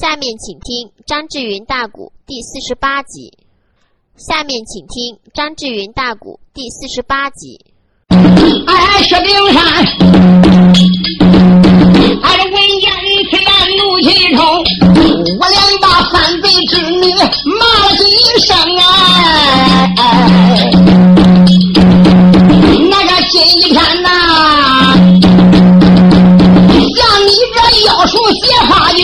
[0.00, 3.32] 下面请听张志云大鼓第四十八集。
[4.16, 7.60] 下面请听张志云大鼓第四十八集。
[8.08, 9.62] 哎，薛丁山，
[12.22, 12.92] 俺这闻言
[13.30, 14.44] 虽然怒气冲，
[15.38, 18.02] 我连把犯罪之女骂了几
[18.40, 18.56] 声
[19.96, 20.02] 哎，
[22.90, 24.10] 那个今天呐，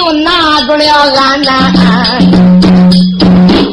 [0.01, 0.83] 就拿住了
[1.15, 1.71] 俺呐。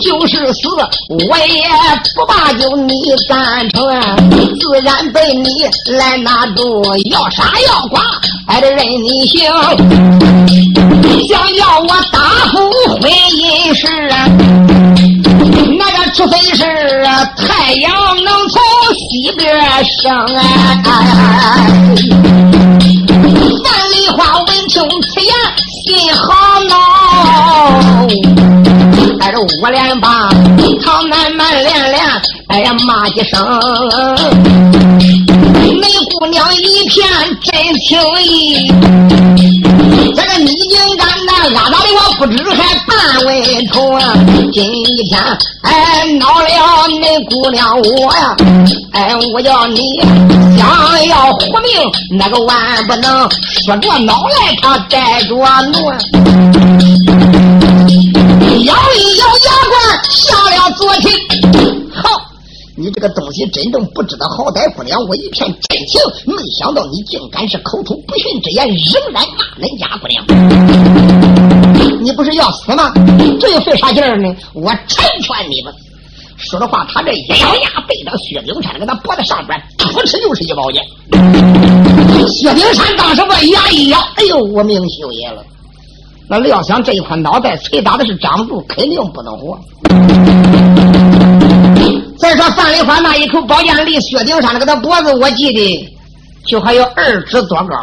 [0.01, 0.67] 就是死，
[1.09, 1.63] 我也
[2.15, 2.93] 不把就你
[3.29, 3.87] 赞成，
[4.59, 5.49] 自然被你
[5.97, 8.01] 来拿住，要杀要剐
[8.45, 9.49] 还得任你行。
[11.29, 12.19] 想要我答
[12.51, 12.55] 复
[12.89, 13.87] 婚姻事，
[15.79, 16.63] 那个除非是
[17.47, 17.91] 太阳
[18.23, 18.61] 能从
[18.93, 19.47] 西边
[20.03, 20.43] 升哎。
[23.07, 25.31] 范丽花闻听此言，
[25.85, 26.25] 心好
[26.63, 26.73] 恼。
[29.19, 30.29] 带着五连棒，
[30.83, 31.99] 他慢慢连连，
[32.47, 33.37] 哎呀骂几声。
[35.87, 37.07] 梅姑娘一片
[37.41, 38.67] 真情意，
[40.13, 44.13] 这个你竟敢那阿达的我不知还半为头啊！
[44.51, 45.15] 今天
[45.61, 48.35] 哎恼了梅姑娘我呀，
[48.91, 49.79] 哎我叫你
[50.57, 53.21] 想要活命，那个万不能
[53.63, 55.89] 说着恼来他带着怒。
[58.65, 61.13] 咬一咬牙关，下了昨天。
[62.79, 65.99] 你这个东西真正不知道好歹，姑娘，我一片真情。
[66.27, 70.23] 没想到你竟敢是口吐不逊之言，仍然骂人家姑娘。
[72.03, 72.93] 你不是要死吗？
[73.39, 74.31] 这又费啥劲儿呢？
[74.53, 75.71] 我成全你吧。
[76.37, 80.83] 说的话，他这一咬牙，背到薛丁山，搁他脖子上边，噗哧就是一宝剑。
[82.29, 85.43] 薛丁山当时把牙一咬，哎呦，我命休也了。
[86.29, 89.59] 那料想这一块脑袋捶打的是张住，肯定不能活。
[92.27, 95.95] 再说范丽花那一口宝剑离薛丁山那个他脖子，我记得
[96.45, 97.73] 就还有二指多高，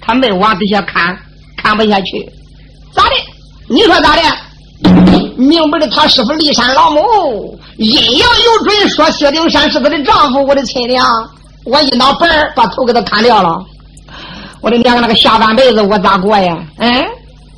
[0.00, 1.16] 他没往底下看，
[1.62, 2.28] 看不下去，
[2.92, 3.10] 咋的？
[3.68, 4.22] 你说咋的？
[5.36, 11.06] 明白的，他师傅骊山老母阴阳有准，说薛丁山是他的丈夫，我的亲娘，
[11.66, 13.64] 我一脑板把头给他砍掉了，
[14.60, 16.58] 我的娘，那个下半辈子我咋过呀？
[16.78, 17.06] 嗯？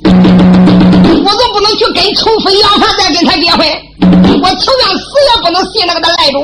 [0.05, 4.28] 我都不能去跟仇夫要饭，再跟他结婚。
[4.41, 6.43] 我情愿死也不能信那个他赖种。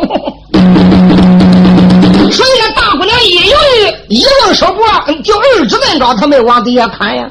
[2.31, 4.83] 所以那大姑娘一犹豫，一愣手脖，
[5.23, 7.29] 就二指那高，他没往底下砍呀。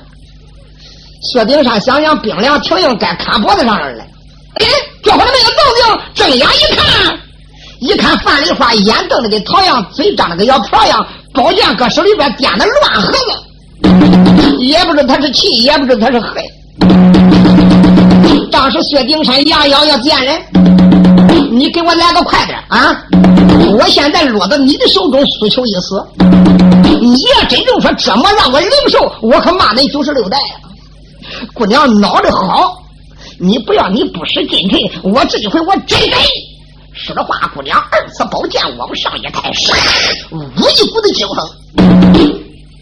[1.32, 4.04] 薛丁山想想冰凉挺硬，该砍脖子上了。
[4.54, 4.66] 哎，
[5.02, 7.18] 这会儿没有动静，睁眼一看，
[7.80, 13.32] 一看范丽花眼瞪的跟桃样，嘴张的跟要瓢样，宝剑搁手里边掂的乱盒子，
[14.60, 16.34] 也不知他是气，也不知他是恨。
[18.54, 20.40] 当时薛丁山牙咬咬贱人，
[21.50, 22.96] 你给我来个快点啊！
[23.76, 26.00] 我现在落到你的手中，诉求一死。
[27.00, 30.38] 你要真正说这么让我领受，我可骂你九十六代！
[31.52, 32.76] 姑娘脑子好，
[33.40, 36.16] 你不要你不识进退，我这一回我真给。
[36.92, 39.50] 说着话，姑娘二次宝剑往上一抬，
[40.30, 41.44] 呜一股子精风。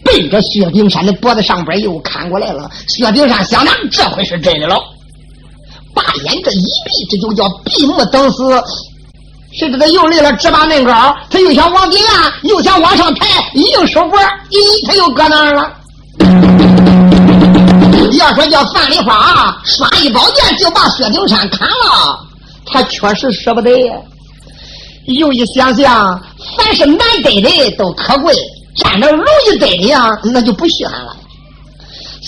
[0.05, 2.69] 奔着薛丁山的脖子上边又砍过来了。
[2.89, 4.75] 薛丁山想着这回是真的了，
[5.93, 8.63] 把眼这一闭，这就叫闭目等死。
[9.57, 14.17] 谁知道又累了，直把嫩高，他又想往底下，又想往上抬，一用手脖，
[14.49, 15.71] 咦，他又搁那儿了。
[18.13, 22.19] 要说叫范丽花刷一宝剑就把薛丁山砍了，
[22.65, 23.71] 他确实舍不得。
[25.05, 26.21] 又一想想，
[26.57, 28.33] 凡是难得的都可贵。
[28.75, 31.15] 占着容易得的呀，那就不稀罕了。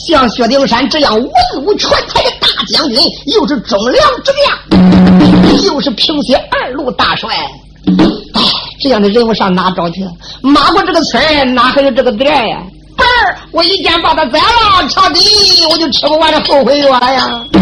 [0.07, 1.27] 像薛丁山这样文
[1.63, 4.31] 武全才的大将军，又是忠良之
[4.71, 7.29] 将，又是平西二路大帅，
[8.33, 8.41] 哎，
[8.81, 10.07] 这样的人物上哪找去？
[10.41, 12.63] 马过这个村哪还有这个店呀？
[12.97, 15.19] 儿，我一剑把他宰了，彻底
[15.69, 17.29] 我就吃不完这后悔药了呀！
[17.51, 17.59] 范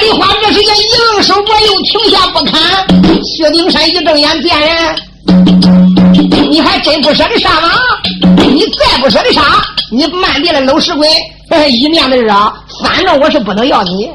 [0.00, 0.80] 丽花这时间一
[1.12, 2.58] 愣手，我又停下不看。
[3.22, 4.96] 薛丁山一睁眼，见人。
[6.50, 7.68] 你还真不舍得杀吗？
[8.36, 9.42] 你再不舍得杀，
[9.92, 11.06] 你慢点的搂石鬼，
[11.70, 12.32] 一面的热，
[12.82, 14.10] 反正我是不能要你。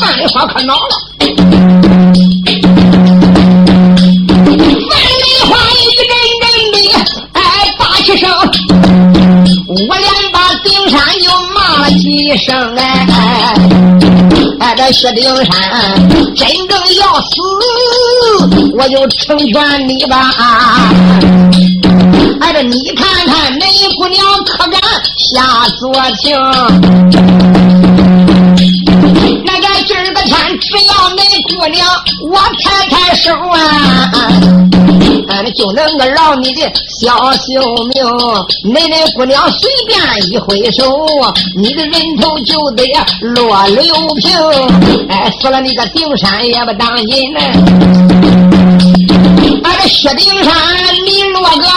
[0.00, 0.80] 范丽花可恼了，
[1.20, 1.34] 范
[5.18, 6.10] 丽花一阵
[6.40, 6.76] 阵的
[7.32, 7.40] 哎
[7.78, 8.30] 大气声，
[9.66, 13.06] 我连把顶山又骂了几声哎。
[14.60, 15.54] 哎，这薛丁山
[16.34, 17.40] 真正要死，
[18.76, 20.32] 我就成全你吧。
[22.40, 23.66] 哎，这你看看，那
[23.96, 24.80] 姑娘可敢
[25.16, 26.36] 下作情。
[29.44, 31.86] 那个今儿个天，只要那姑娘
[32.30, 33.58] 我抬抬手啊。
[35.28, 36.62] 俺就能够饶你的
[37.00, 37.60] 小性
[37.94, 38.02] 命，
[38.72, 39.98] 那那姑娘随便
[40.30, 40.84] 一挥手，
[41.56, 42.82] 你的人头就得
[43.20, 44.32] 落柳平。
[45.08, 48.57] 哎，死了你个顶山也不当人呢。
[49.68, 50.54] 俺这薛丁山，
[51.04, 51.68] 你落个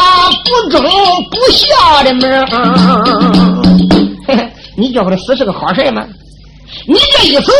[0.45, 0.81] 不忠
[1.29, 2.47] 不孝的门
[4.77, 6.05] 你觉得死是个好事吗？
[6.87, 7.51] 你这一死，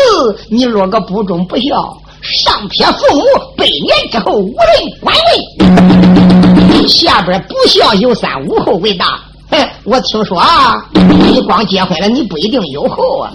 [0.50, 1.98] 你落个不忠不孝。
[2.22, 3.24] 上撇父母，
[3.58, 5.14] 百年之后无人管
[6.70, 6.88] 问。
[6.88, 9.20] 下边不孝有三，无后为大。
[9.50, 13.32] 哼，我听说啊，你光结婚了，你不一定有后啊。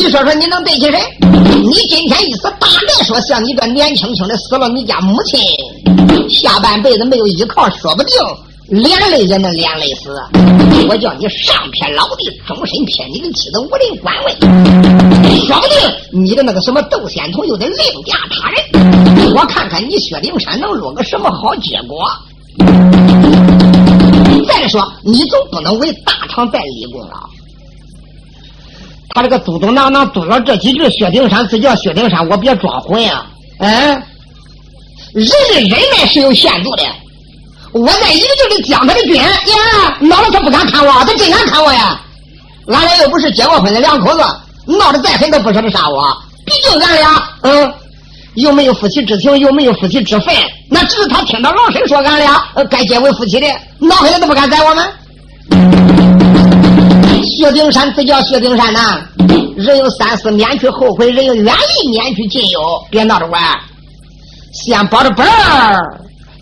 [0.00, 0.98] 你说说，你能对起谁？
[1.62, 5.38] 你今天一死，大概说像你这年轻轻的死了，你家母亲
[6.30, 8.16] 下半辈子没有依靠，说不定。
[8.68, 10.08] 连累也能连累死，
[10.88, 14.34] 我叫你上天老弟，终身撇你的妻子，无人管问。
[15.44, 17.76] 说不定你的那个什么窦仙童又得另
[18.06, 19.34] 嫁他人。
[19.34, 22.08] 我看看你薛丁山能落个什么好结果。
[24.48, 27.28] 再说，你总不能为大唐再立功劳。
[29.14, 33.26] 他这个嘟嘟囔囔嘟了这几句，薛丁山自叫薛丁山，我别装混啊！
[33.58, 33.68] 嗯，
[35.12, 36.82] 人的忍耐是有限度的。
[37.72, 39.26] 我在一个劲的讲他的军呀，
[40.00, 42.00] 闹得他不敢看我，他真敢看我呀！
[42.68, 44.22] 俺俩又不是结过婚的两口子，
[44.78, 46.16] 闹得再狠都不舍得杀我。
[46.46, 47.72] 毕竟俺俩，嗯，
[48.34, 50.34] 又没有夫妻之情，又没有夫妻之分，
[50.68, 52.40] 那只是他听到老身说俺俩
[52.70, 53.46] 该结为夫妻的，
[53.78, 54.88] 闹狠了都不敢宰我们。
[57.40, 59.00] 薛丁山自叫薛丁山呐，
[59.56, 62.60] 人有三思免去后悔，人有远离免去近忧，
[62.90, 63.42] 别闹着玩，
[64.52, 66.00] 先保着本儿。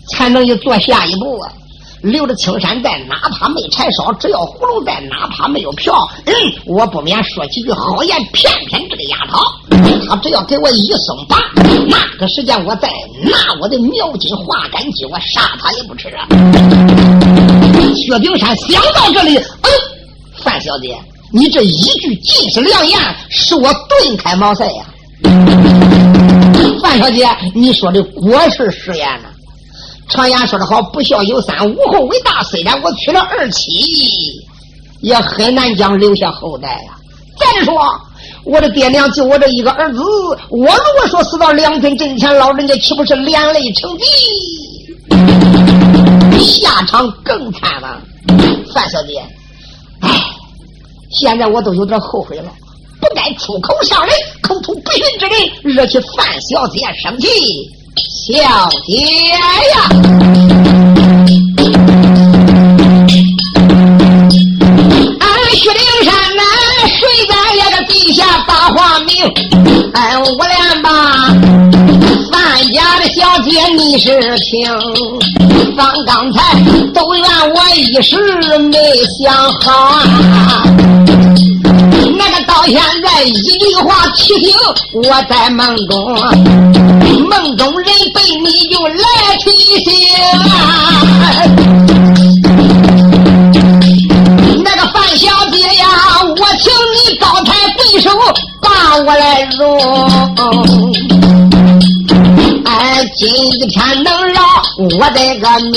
[0.09, 1.39] 才能有做下一步！
[2.01, 5.93] 留着青山在，哪怕没柴烧；只要葫芦在，哪怕没有瓢。
[6.25, 6.33] 嗯，
[6.65, 9.39] 我不免说几句好言，骗骗这个丫头。
[10.09, 11.39] 他只要给我一松绑，
[11.87, 12.89] 那个时间我再
[13.23, 16.09] 拿我的描金化干机，我杀他也不迟！
[17.95, 19.69] 薛丁山想到这里，嗯，
[20.43, 20.97] 范小姐，
[21.31, 22.97] 你这一句尽是良言，
[23.29, 24.85] 使我顿开茅塞呀！
[26.81, 29.29] 范小姐，你说的果是实言呢。
[30.09, 32.41] 常言说得好，不孝有三，无后为大。
[32.43, 33.69] 虽然我娶了二妻，
[35.01, 36.97] 也很难将留下后代呀。
[37.37, 37.79] 再说，
[38.43, 39.99] 我的爹娘就我这一个儿子，
[40.49, 44.05] 我如果说死到两军阵前，老人家岂不是连累成疾？
[46.43, 48.01] 下场更惨了。
[48.73, 49.21] 范小姐，
[50.01, 50.09] 哎，
[51.11, 52.51] 现在我都有点后悔了，
[52.99, 55.35] 不该出口伤人、口吐不逊之人，
[55.75, 57.27] 惹起范小姐生气。
[58.27, 58.95] 小姐
[59.73, 59.89] 呀，
[65.19, 66.41] 俺薛丁山呐，
[66.97, 69.11] 睡在那个地下大化名，
[69.93, 70.58] 哎，我连吧，范家的
[73.19, 74.63] 小姐你是听，
[75.75, 76.57] 方刚才
[76.93, 78.15] 都怨我一时
[78.59, 78.77] 没
[79.21, 79.99] 想好。
[82.17, 84.55] 那个到现在一句话提醒
[85.03, 86.15] 我在梦中，
[87.27, 89.03] 梦中人被你就来
[89.43, 89.51] 提
[89.83, 89.91] 醒。
[94.63, 95.85] 那个范小姐呀，
[96.23, 98.09] 我请你高抬贵手
[98.61, 99.59] 把我来容。
[102.65, 103.27] 哎，今
[103.69, 104.41] 天能饶
[104.77, 105.75] 我的个命。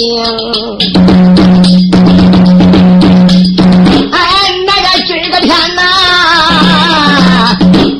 [4.12, 4.18] 哎，
[4.66, 5.80] 那个今儿个天呐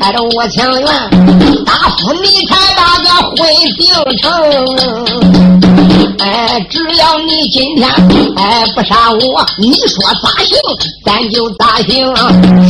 [0.00, 0.86] 带着我情愿
[1.64, 3.38] 答复你才把个婚
[3.78, 3.86] 定
[4.18, 4.24] 成，
[6.18, 7.88] 哎，只要你今天
[8.36, 10.50] 哎不杀我，你说咋行
[11.04, 12.14] 咱就咋行。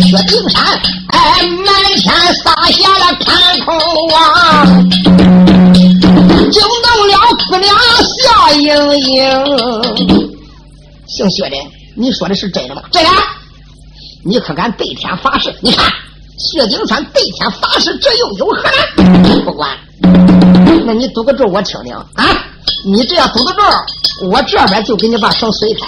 [0.02, 0.62] 薛丁山
[1.08, 1.66] 哎满
[1.96, 2.14] 天
[2.44, 3.68] 撒下了看空
[4.14, 4.18] 啊，
[6.52, 7.12] 惊动了
[7.48, 7.74] 姑娘
[8.22, 9.12] 笑盈盈。
[11.08, 11.56] 姓薛的，
[11.96, 12.82] 你说的是真的吗？
[12.92, 13.10] 真的，
[14.24, 15.52] 你可敢对天发誓？
[15.60, 15.92] 你看。
[16.38, 19.44] 薛丁山对天发誓，这又有何难？
[19.44, 19.70] 不管，
[20.84, 22.26] 那你赌个咒，我听听啊！
[22.84, 23.60] 你这样赌个咒，
[24.28, 25.86] 我这边就给你把绳松开。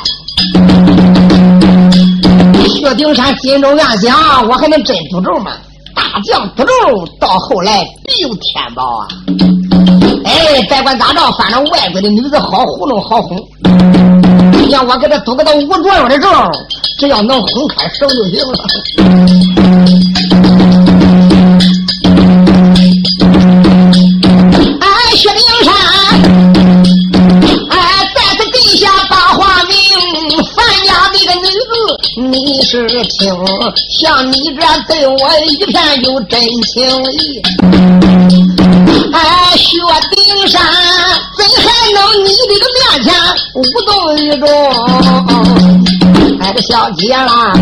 [2.68, 5.56] 薛丁山心中暗想：我还能真赌咒吗？
[5.92, 6.70] 大将赌咒，
[7.18, 9.08] 到后来必有天报啊！
[10.24, 13.36] 哎，别管咋着，反正外国的女子好糊弄，好哄。
[14.70, 16.28] 让我给他赌个到五左右的咒，
[16.98, 18.54] 只要能哄开手就行了。
[25.16, 25.72] 薛丁山，
[27.70, 27.72] 哎，
[28.14, 29.72] 在此地下把话明，
[30.56, 31.72] 范家的女子
[32.30, 33.32] 你是听，
[34.00, 35.14] 像你这对我
[35.46, 37.40] 一片有真情意。
[39.14, 39.78] 哎，薛
[40.10, 40.60] 丁山
[41.36, 43.14] 怎还能你这个面前
[43.54, 44.48] 无动于衷？
[46.40, 47.52] 哎，这小姐啦，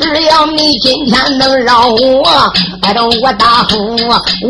[0.00, 2.26] 只要你今天能让我，
[2.80, 3.76] 哎，这我大夫，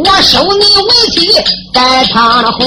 [0.04, 1.28] 我收你为妻，
[1.72, 2.60] 在他的婚。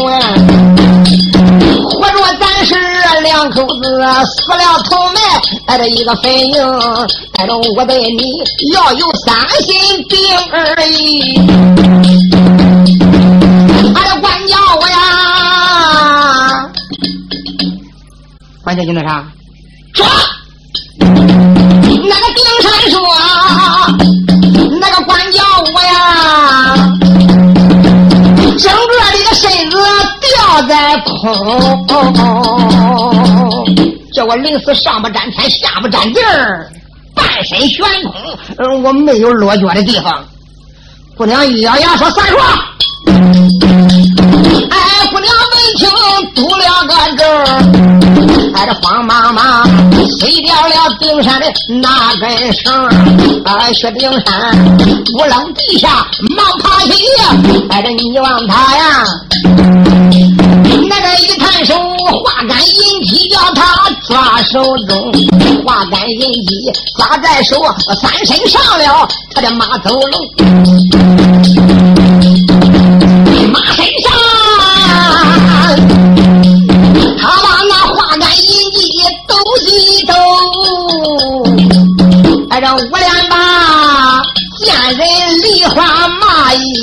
[1.89, 2.75] 活着咱是
[3.23, 3.83] 两口子，
[4.25, 5.21] 死了头埋，
[5.67, 10.19] 哎，这一个坟茔，哎，这我对你要有三心病
[10.51, 12.26] 而已。
[18.67, 19.25] 管教你那啥？
[19.93, 20.05] 说，
[20.99, 22.99] 那个丁山说，
[24.81, 25.41] 那个管教
[25.73, 26.75] 我呀，
[28.59, 29.77] 整个这个身子
[30.19, 31.87] 吊在空，
[34.13, 36.69] 叫我临死上不沾天，下不沾地儿，
[37.15, 40.25] 半身悬空，我没有落脚的地方。
[41.15, 42.37] 姑娘一咬牙说：“三说。”
[44.69, 45.89] 哎，姑娘闻听
[46.35, 47.23] 嘟了个字
[48.57, 49.69] 哎，这慌忙忙
[50.17, 51.45] 碎掉了顶山的
[51.79, 52.73] 那根绳
[53.45, 56.91] 哎，薛丁山扑棱地下忙爬起，
[57.69, 59.03] 哎，这你望他呀，
[60.89, 61.75] 那个一探手
[62.23, 65.11] 化干银皮，叫他抓手中，
[65.63, 67.61] 化干银皮抓在手，
[68.01, 70.19] 翻身上了他的马走龙。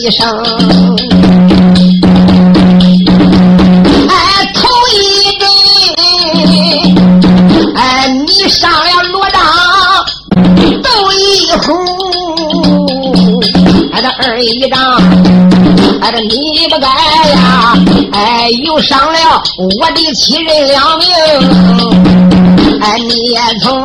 [0.05, 0.29] 一声，
[4.07, 4.15] 哎，
[4.55, 5.49] 头一顿，
[7.75, 9.41] 哎，你上了罗帐
[10.83, 11.73] 斗一壶，
[13.95, 14.79] 哎，这二一张。
[16.03, 16.87] 哎，这你不该
[17.31, 17.75] 呀！
[18.13, 21.09] 哎，又伤了我的亲人两命。
[22.83, 23.83] 哎，你也从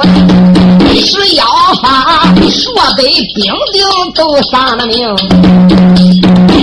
[1.01, 1.45] 使妖
[1.81, 3.03] 法，说的
[3.35, 5.15] 兵丁都丧了命。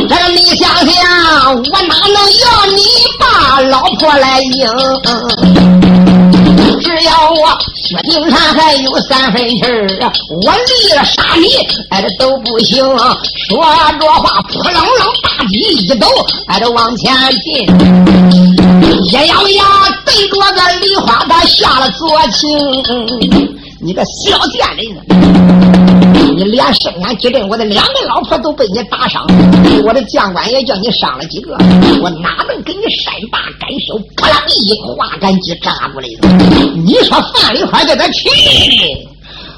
[0.09, 2.83] 这个你想想，我哪能要你
[3.19, 4.69] 把老婆来应？
[6.83, 9.89] 只要我薛丁山还有三分气儿，
[10.43, 11.47] 我立了杀你，
[11.91, 12.85] 哎，这都不行。
[13.49, 13.59] 说
[13.99, 14.85] 着话，扑棱棱
[15.23, 16.07] 大鸡一抖，
[16.47, 17.13] 哎，这往前
[17.43, 17.67] 进，
[19.03, 19.65] 一咬牙
[20.05, 22.47] 对着个梨花，他下了左情。
[23.87, 24.85] 你个小贱人，
[26.37, 29.25] 你连生俺几阵，我的两个老婆都被你打伤，
[29.87, 31.53] 我的将官也叫你伤了几个，
[32.03, 33.97] 我哪能给你善罢甘休？
[34.17, 36.09] 扑啦一花杆机扎过来。
[36.85, 38.29] 你说范梨花叫他去，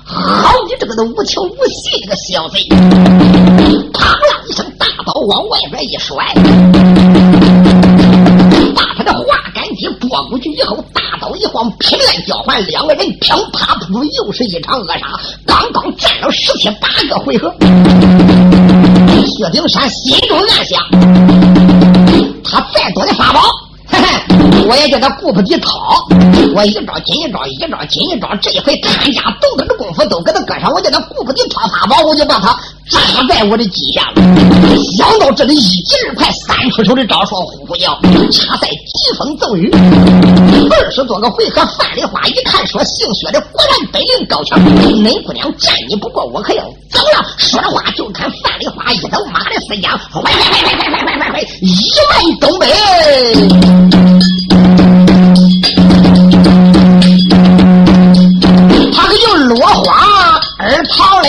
[0.04, 2.68] 好你这个都无情无义这个小贼！
[3.94, 6.14] 啪啦一声，大刀往外边一甩。
[8.98, 9.24] 他的化
[9.54, 15.06] 杆机拨过去以后，大刀一晃，劈乱交换，两个人噼啪噗，又是一场恶杀。
[15.46, 17.48] 刚刚战了十七八个回合，
[19.24, 20.82] 薛丁山心中暗想：
[22.42, 23.40] 他再多的法宝，
[23.86, 25.70] 嘿嘿，我也叫他顾不及掏。
[26.56, 32.58] 我一招紧一招，一招紧一招，这一回看家斗他的功夫都给他搁上，我叫他顾不及掏法宝，我就把他。
[32.90, 34.12] 扎在我的脊下。
[34.96, 37.98] 想到这里，一急二快，三出手的招数呼呼叫，
[38.30, 39.70] 插在疾风骤雨。
[40.70, 51.66] 二十多个回合，范梨花一看说：“姓薛的果然本领高强，恁姑娘战你不过，我可要走了。”说着话，就看范梨花一抖马的四将，快快快快快快快快，一
[52.10, 52.66] 万东北，
[58.92, 61.26] 他可就落花而逃了。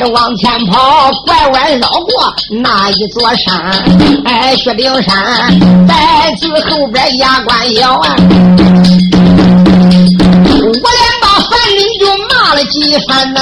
[0.00, 3.54] 着往前跑，拐弯绕过那一座山，
[4.24, 5.14] 哎，薛丁山
[5.86, 8.16] 在此后边牙关咬啊！
[10.58, 13.40] 我连把樊林就骂了几番呐！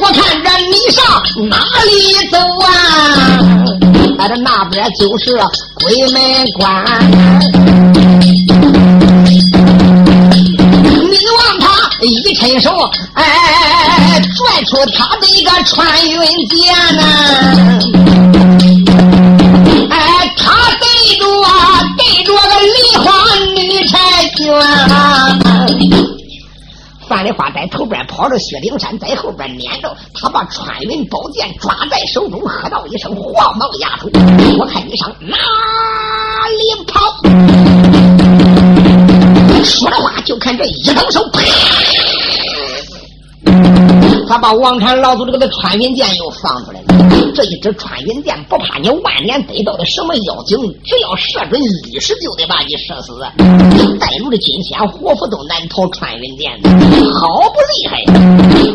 [0.00, 1.02] 我看着你上
[1.48, 1.90] 哪里
[2.30, 2.68] 走啊？
[4.20, 5.36] 挨着那边就是
[5.74, 6.20] 鬼门
[6.52, 6.68] 关。
[12.40, 12.70] 伸手，
[13.14, 16.18] 哎哎哎哎，拽出他的一个穿云
[16.48, 17.02] 箭呐、
[19.90, 20.86] 哎，他对
[21.18, 21.24] 着
[21.98, 23.04] 对着个梨花
[23.54, 23.94] 女婵
[24.34, 24.40] 娟、
[27.06, 29.94] 范丽花在头边跑着，薛灵山在后边撵着。
[30.14, 34.08] 他把穿云宝剑抓在手中，喝道一声：“黄毛丫头，
[34.58, 35.36] 我看你上哪
[36.56, 37.14] 里跑！”
[39.62, 41.40] 说着话，就看这一腾手，啪！
[44.28, 46.86] 他把王禅老祖这个的穿云箭又放出来了。
[47.34, 53.12] 这一支穿云箭不怕你万年得到的什么妖精，只要射准一时就得把你射死。
[53.98, 56.52] 带入的金仙活佛都难逃穿云箭，
[57.12, 58.04] 好不厉害！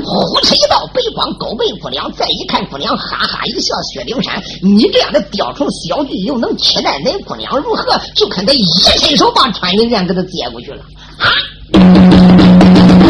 [0.03, 7.83] 呼哧一道白光，勾背姑娘再一看，姑娘哈哈一笑：“薛丁山，你这样的雕虫小技又能期待恁姑娘如何？”
[8.15, 8.63] 就看他一
[8.97, 10.81] 伸手把穿云箭给他接过去了。
[11.17, 12.14] 啊！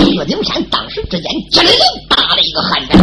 [0.06, 1.70] 薛丁山当时之间，机灵
[2.08, 2.98] 打了一个寒战，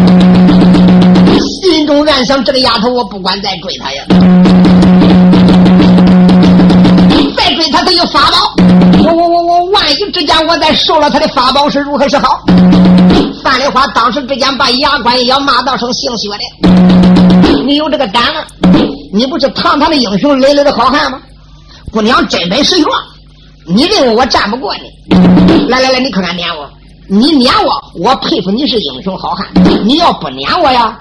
[1.62, 4.04] 心中暗想：这个丫头，我不管再追她呀，
[7.36, 8.54] 再追她，她有法宝。
[9.04, 12.40] 我我我我，万一之间我再受了她的法宝，是如何是好？
[13.42, 16.38] 范丽花当时之间把牙关要骂道声姓薛的，
[17.66, 18.46] 你有这个胆儿？
[19.12, 21.20] 你不是堂堂的英雄，磊磊的好汉吗？
[21.90, 22.94] 姑娘真本事弱，
[23.66, 24.82] 你认为我战不过你？
[25.68, 26.70] 来来来，你看看撵我。
[27.14, 29.46] 你撵我，我佩服你是英雄好汉。
[29.84, 30.98] 你要不撵我呀，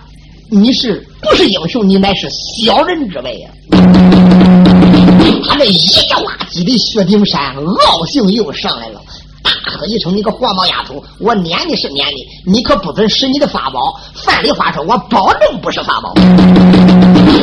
[0.50, 1.88] 你是不是英雄？
[1.88, 3.50] 你乃是小人之辈呀！
[5.48, 7.56] 他这一句话激的薛丁山
[7.88, 9.02] 傲性又上来了，
[9.66, 13.80] 大喝一声：“你个黄毛丫头，我撵你是撵你，你可不准使你的法宝。
[14.14, 16.14] 范丽花说：“我保证不是法宝。”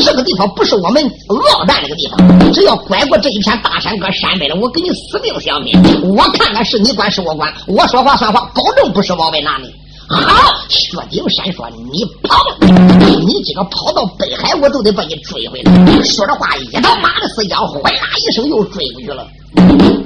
[0.00, 5.76] 这个地方不是我们鏖战那个地方，只要拐过这一片大山搁山北了，我给你死命相拼。
[6.14, 9.68] 我看看是你管是我管，我说话算话，保证不是往外拿你。
[10.08, 15.72] 好，薛丁山说：“你跑，你今个跑到北海，我都得把你追回来。”
[16.04, 19.26] 说着话，一道马的死将，哗啦一声又追过去了。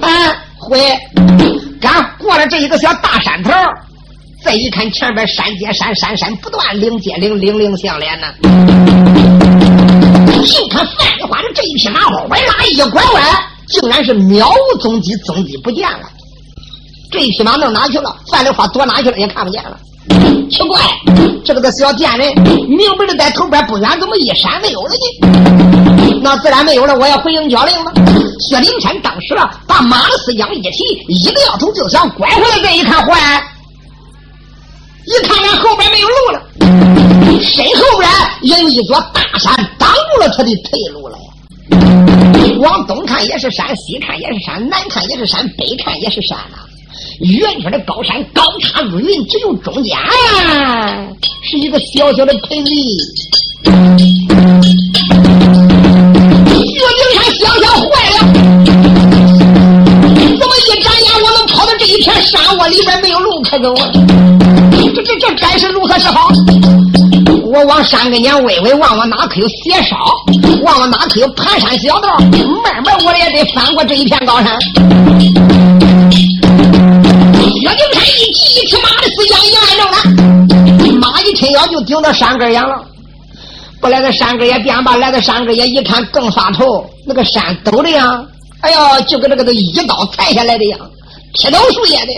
[0.00, 0.80] 哎，回，
[1.82, 3.50] 刚过了这一个小大山头，
[4.44, 8.28] 再一看前边山接山，山山不断，岭接岭，岭岭相连呢。
[10.46, 13.24] 就看范丽花的这一匹马，哗啦一拐弯，
[13.66, 16.08] 竟然是渺无踪迹，踪迹不见了。
[17.10, 18.16] 这一匹马弄哪去了？
[18.30, 19.18] 范丽花躲哪去了？
[19.18, 19.76] 也看不见了。
[20.48, 20.80] 奇怪，
[21.44, 25.81] 这个个小贱人，明明的在头边不远，怎么一闪没有了呢？
[26.22, 27.92] 那自然没有了，我要回应交令了。
[28.48, 30.70] 薛灵山当时啊，把马的四将一提，
[31.08, 32.62] 一个摇头就想拐回来。
[32.62, 33.42] 再一看，坏，
[35.06, 36.40] 一看见后边没有路了，
[37.40, 38.08] 身后边
[38.42, 39.90] 也有一座大山挡。
[40.14, 41.24] 住了他的退路了呀！
[42.58, 46.58] 往东看也是山，西看也是山，南看也是山，北看也是山呐。
[47.20, 49.96] 圆圈的高山高插入云，只有中间
[51.50, 52.72] 是一个小小的盆地。
[67.82, 69.96] 山跟前微微望望，哪可有斜梢？
[70.64, 72.08] 望望哪可有盘山小道？
[72.64, 74.58] 慢慢我也得翻过这一片高山。
[77.40, 79.96] 薛丁山一急，一匹马的死将一按正了，
[80.98, 82.82] 马一抻腰就顶到山根上了。
[83.80, 88.20] 不来到山根也变吧，来到山根也一看更发愁，那个山陡的呀，
[88.60, 90.78] 哎呀，就跟这个都一刀裁下来的样，
[91.34, 92.12] 劈头树叶的。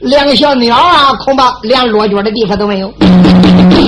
[0.00, 2.90] 两个小鸟啊，恐怕连落脚的地方都没有，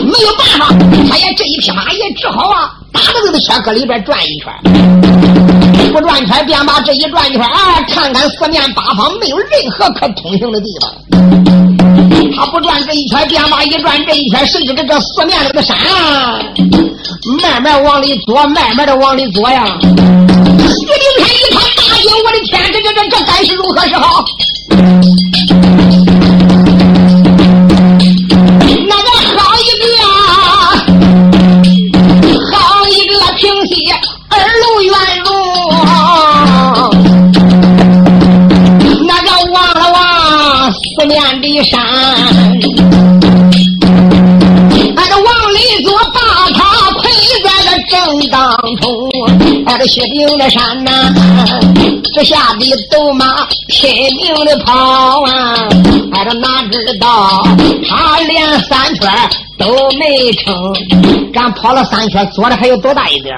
[0.05, 0.69] 没有办法，
[1.09, 4.53] 他也这一匹马也只好啊，打到这个车搁里边转一圈，
[5.93, 10.93] 不转圈便把这一转一圈啊，看看四面八方没有任何可通行的地方。
[12.35, 16.39] 他不转这一圈，便把一转这一圈，甚至这这四面这个山啊，
[17.43, 19.65] 慢慢往里坐，慢慢的往里坐呀。
[19.83, 24.25] 薛丁山一看大惊，我的天，这这这这该是如何是好？
[49.83, 49.89] 中。
[49.89, 51.13] 俺这薛丁的山呐，
[52.15, 55.69] 这下的斗马拼命的跑啊！
[56.13, 57.45] 哎这哪知道
[57.89, 59.11] 他连三圈
[59.59, 60.73] 都没成，
[61.33, 63.35] 敢跑了三圈，左的还有多大一点？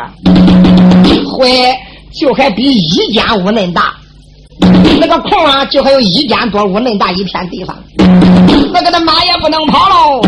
[1.27, 1.75] 会
[2.13, 3.95] 就还比一间屋恁大。
[5.01, 7.75] 那个空啊，就还有一间多屋恁大一片地方。
[8.75, 10.21] 那个的马也不能跑喽。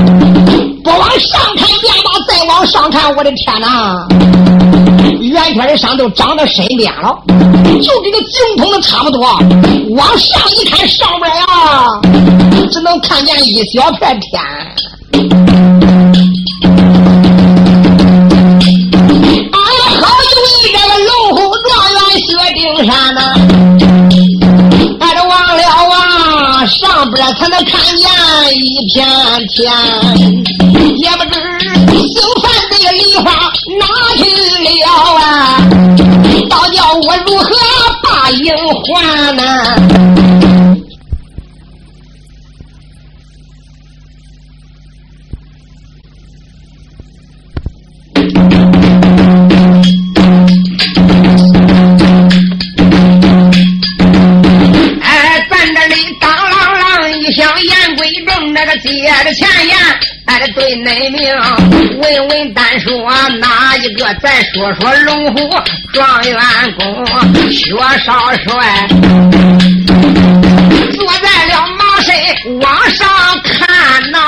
[0.85, 4.07] 不往上看便马，再往上看，我的天哪！
[5.21, 7.19] 圆圈的山都长到身边了，
[7.83, 9.21] 就跟个井筒子差不多。
[9.97, 11.45] 往上一看，上面呀，
[12.71, 14.41] 只能看见一小片天。
[19.51, 23.21] 哎呀，好一位这个龙虎状元薛丁山呐！
[25.01, 27.76] 哎，这忘了啊，上边才能看
[28.77, 29.09] 一片
[29.49, 29.73] 天，
[30.99, 31.35] 也不知
[32.07, 33.25] 姓范的梨花
[33.81, 33.83] 哪
[34.19, 34.23] 去
[34.63, 34.69] 了
[35.17, 35.25] 啊？
[36.51, 37.49] 倒叫我如何
[38.03, 39.43] 把营还呢？
[60.67, 61.33] 哎，这对内名，
[62.01, 62.91] 问问单说
[63.39, 64.05] 哪一个？
[64.21, 65.49] 再说说龙虎
[65.93, 66.37] 状元
[66.77, 67.07] 公
[67.53, 67.71] 薛
[68.05, 68.89] 少帅，
[70.93, 72.13] 坐在了马身
[72.61, 73.09] 往上
[73.45, 74.19] 看呐、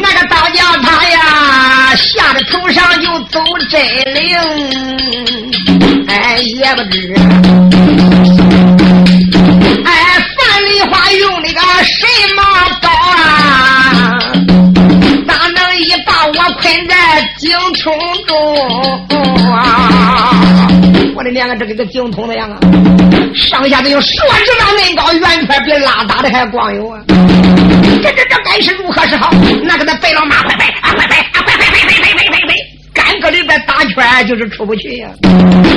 [0.00, 3.80] 那个道教他呀，吓得头上就走真
[4.14, 4.36] 灵，
[6.08, 7.14] 哎，也不知。
[17.38, 17.50] 精
[17.82, 17.94] 通
[18.26, 18.56] 中
[19.52, 20.68] 啊
[21.14, 22.58] 我的娘啊这跟个精通的样啊
[23.34, 27.00] 上下得有十万只狼高圆圈比拉大的还光有啊。
[28.02, 29.30] 这这这该是如何是好？
[29.62, 31.51] 那个那白老妈快拜啊快拜啊快
[33.22, 35.08] 搁里边打圈就是出不去呀、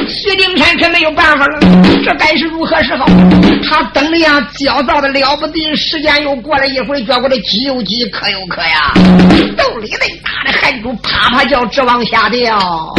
[0.07, 1.59] 薛丁山可没有办法了，
[2.03, 3.05] 这该是如何是好？
[3.69, 8.93] 他等的呀，焦躁的了不得，时间又过了一会儿，觉过的急有急，渴有渴呀，
[9.55, 12.95] 兜里那大的汗珠啪啪叫，直往下掉。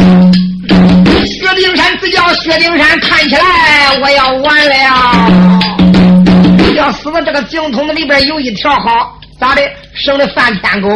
[1.24, 3.42] 薛丁山只叫薛丁山，看起来
[4.00, 5.32] 我要完了，
[6.76, 9.62] 要死在这个井筒子里边有一条好，咋的？
[9.92, 10.88] 省得犯天狗。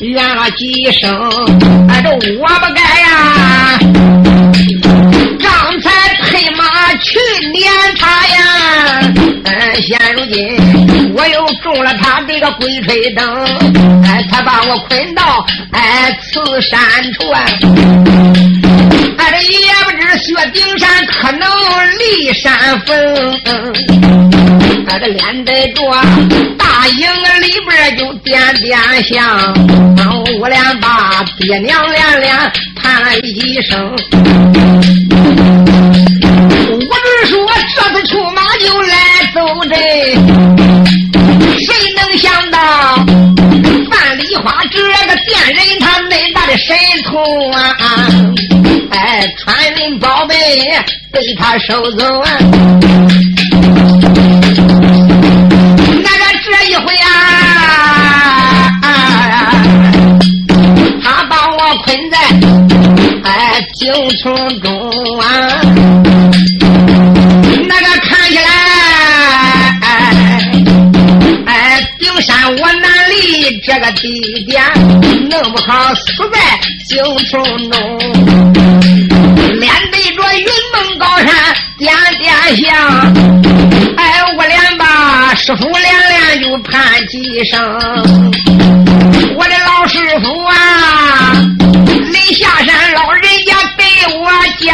[0.00, 1.10] 怨了几声，
[1.88, 3.78] 哎，这我不该呀！
[5.38, 5.90] 刚才
[6.22, 7.18] 配马去
[7.52, 9.12] 撵他呀，
[9.44, 13.24] 哎，现如今我又中了他这个鬼吹灯，
[14.04, 16.80] 哎，他把我捆到哎慈山
[17.14, 17.30] 处
[19.16, 19.30] 他。
[19.30, 21.48] 这也不知薛丁山可能
[21.98, 23.40] 离山峰，
[24.88, 25.82] 他，这连带着
[26.56, 27.06] 大营
[27.42, 29.54] 里边就点点响，
[30.40, 32.34] 我俩把爹娘连连
[32.82, 33.94] 叹一声。
[36.88, 37.36] 我只说
[37.74, 38.96] 这次出马就来
[39.34, 39.74] 走这，
[41.58, 42.58] 谁能想到
[43.90, 47.76] 范梨花这个贱人，他恁大的神通啊！
[49.36, 50.34] 哎，穿云宝贝
[51.12, 52.38] 被他收走啊！
[56.02, 57.04] 那个这一回啊，
[61.02, 62.16] 他把我困在
[63.24, 63.30] 哎
[63.74, 64.24] 井筒
[64.60, 65.24] 中啊！
[67.68, 68.48] 那个看起来，
[69.82, 69.86] 哎
[71.46, 71.50] 哎，
[71.98, 74.62] 顶山我难离这个地点，
[75.28, 76.00] 弄不好死
[76.32, 76.38] 在
[76.86, 76.96] 井
[77.30, 77.76] 筒中。
[82.46, 82.76] 点响，
[83.96, 87.60] 哎，我连把师傅连连就叹几声。
[89.36, 91.32] 我的老师傅啊，
[91.88, 93.84] 临下山老人家给
[94.16, 94.30] 我
[94.60, 94.72] 讲，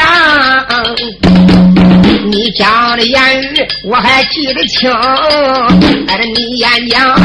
[2.30, 4.92] 你讲的言语我还记得清。
[4.92, 7.16] 哎，这你演讲，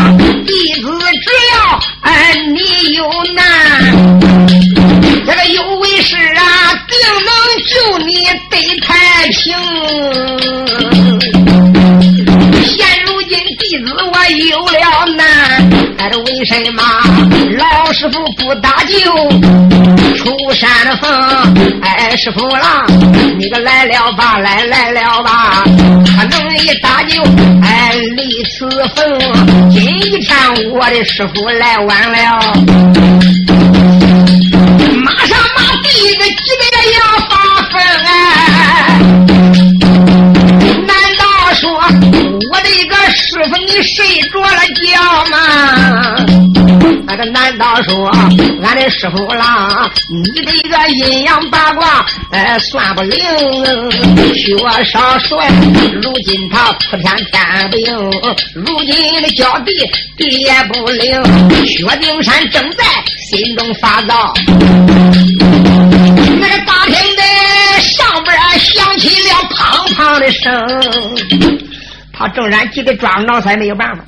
[17.97, 18.95] 师傅不搭救？
[20.17, 21.10] 出游山风。
[21.81, 22.86] 哎，师傅啦，
[23.39, 25.63] 你个来了吧，来来了吧，
[26.05, 27.19] 可能一打酒，
[27.63, 29.19] 哎，离此峰。
[29.71, 29.81] 今
[30.21, 30.38] 天
[30.71, 32.39] 我的师傅来晚了，
[35.03, 37.33] 马上马地的急得要发
[37.71, 38.99] 疯哎！
[40.86, 41.23] 难道
[41.55, 41.67] 说
[42.51, 44.86] 我的一个师傅你睡着了觉
[45.31, 45.36] 吗？
[47.17, 48.08] 那难道说
[48.62, 53.17] 俺的师傅啦，你的一个阴阳八卦，呃，算不灵？
[54.36, 55.49] 薛少帅，
[56.01, 57.91] 如今他普天天不应，
[58.53, 59.73] 如今的叫地
[60.15, 61.65] 地也不灵。
[61.65, 62.84] 薛丁山正在
[63.32, 64.32] 心中发躁，
[66.39, 67.23] 那个大厅的
[67.82, 69.56] 上边响起了砰
[69.95, 70.45] 砰的声，
[72.13, 74.03] 他正然急得抓脑袋，没有办法。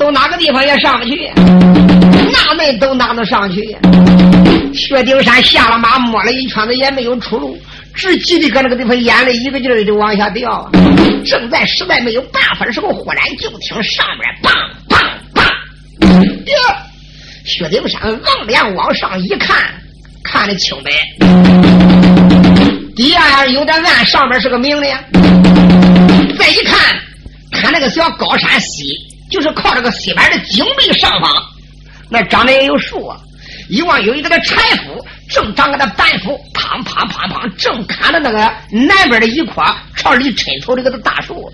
[0.00, 3.76] 走哪个地方也上不去，那门都哪能上去？
[4.72, 7.54] 薛丁山下了马，摸了一圈子也没有出路，
[7.94, 10.66] 直急的搁那个地方，眼泪一个劲儿的往下掉。
[11.26, 14.50] 正在实在没有办法的时候，忽然就听上面梆
[14.88, 14.96] 梆
[15.34, 15.44] 梆，
[16.46, 16.76] 呀！
[17.44, 19.54] 薛丁山望脸往上一看，
[20.24, 20.90] 看得清白，
[22.96, 24.86] 底下有点暗，上面是个明的。
[26.38, 26.78] 再一看，
[27.52, 29.09] 看那个小高山西。
[29.30, 31.32] 就是靠这个西边的井壁上方，
[32.10, 33.16] 那长得也有树啊。
[33.68, 38.38] 一望有一个那柴夫正长个那板斧，砰砰砰砰，正砍着那个
[38.70, 39.62] 南边的一棵
[39.96, 41.52] 朝里抻头这个大树。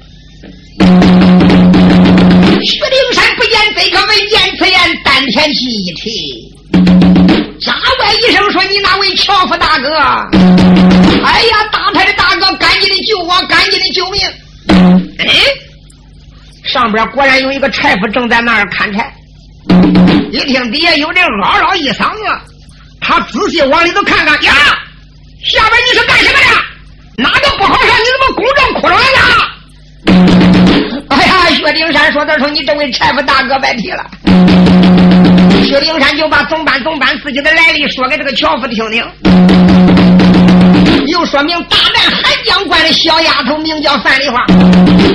[2.62, 6.54] 薛丁山不见这个闻见此言，丹田气一提，
[7.60, 9.94] 咋外一声说：“你哪位樵夫大哥？
[11.22, 14.26] 哎呀，大牌的大哥，赶紧的救我，赶紧的救命！”
[15.20, 15.65] 哎。
[16.66, 19.12] 上边果然有一个柴夫正在那儿砍柴，
[20.30, 22.24] 一听底下有人嗷嗷一嗓子，
[23.00, 24.52] 他仔细往里头看看，呀，
[25.44, 27.22] 下边你是干什么的？
[27.22, 27.96] 哪个不好上？
[27.96, 29.46] 你怎么公正哭来了？
[31.08, 34.04] 哎呀，薛丁山说：“他说你这位柴夫大哥别提了。”
[35.64, 39.04] 薛丁山就把总班总班自己的来历说给这个樵夫听听。
[41.06, 44.44] 又说明大战韩江关的小丫头名叫范丽花，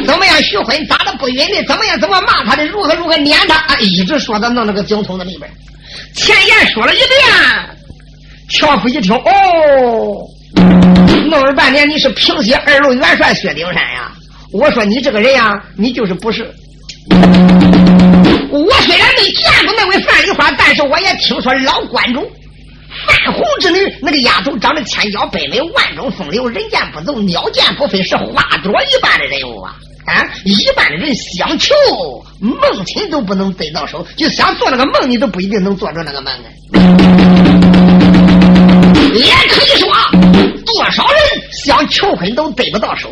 [0.05, 1.63] 怎么样徐坤咋的不允的？
[1.67, 2.65] 怎么样怎么骂他的？
[2.67, 3.55] 如何如何撵他？
[3.55, 5.49] 啊，一直说他弄那个井筒子里边，
[6.15, 7.09] 前言说了一遍。
[8.49, 10.27] 樵夫一听，哦，
[11.29, 14.11] 弄了半天你是平西二路元帅薛丁山呀？
[14.51, 16.53] 我说你这个人呀，你就是不是？
[18.51, 22.29] 我虽然没见过那位范丽花，但是我也听说老关主。
[23.07, 29.75] 范红之女，那个丫头长得千娇百媚，万种风流，人见不走，鸟见不飞，是花朵一般的人物啊！
[30.05, 31.73] 啊，一般的人想求
[32.39, 36.47] 梦亲都不能得到手，就想做那个梦，你都不一定能做着那个梦啊。
[39.13, 39.89] 也可以说，
[40.65, 41.19] 多少人
[41.51, 43.09] 想求婚都得不到手，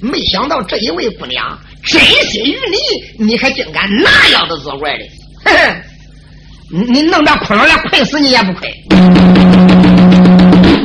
[0.00, 2.56] 没想到这一位姑娘真心于
[3.18, 5.04] 你，你还竟敢那样的作怪的，
[5.44, 5.82] 哼哼。
[6.74, 8.74] 你弄这窟窿来困死你也不亏，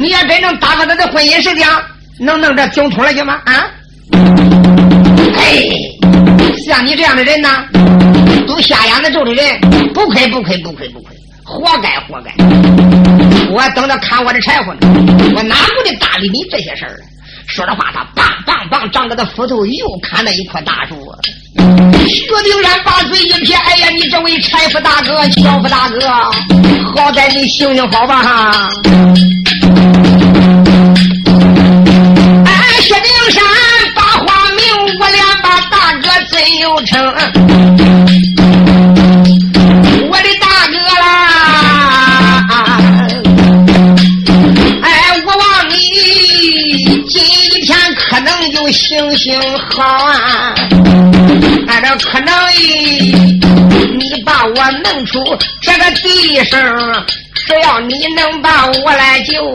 [0.01, 1.65] 你要真正打发他的婚姻时间，
[2.19, 3.39] 能弄这井筒来行吗？
[3.45, 3.71] 啊！
[5.33, 5.65] 哎，
[6.65, 7.63] 像你这样的人呢，
[8.45, 9.61] 都瞎眼子咒的人，
[9.93, 12.33] 不亏不亏不亏不亏，活该活该！
[13.49, 14.79] 我等着砍我的柴火呢，
[15.37, 16.99] 我哪顾得搭理你这些事儿
[17.47, 20.97] 说着话，他棒棒棒，张着的斧头又砍了一棵大树。
[22.07, 26.07] 薛丁山把嘴一撇：“哎呀，你这位柴夫大哥、樵夫大哥，
[26.95, 28.69] 好歹你行行好吧！”
[32.45, 33.43] 哎，薛丁山
[33.95, 34.63] 把话明，
[34.99, 37.13] 我俩把大哥真有成。
[48.69, 49.39] 行行
[49.69, 50.53] 好啊，
[51.67, 52.33] 俺这可能
[53.97, 55.23] 你把我弄出
[55.61, 59.53] 这个地上，只要你能把我来救，